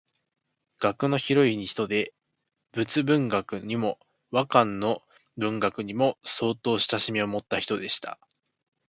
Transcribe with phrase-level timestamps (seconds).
[0.79, 2.15] 学の広い人で
[2.71, 3.99] 仏文学にも
[4.31, 5.03] 和漢の
[5.37, 8.19] 文学にも相当親しみをもった人でした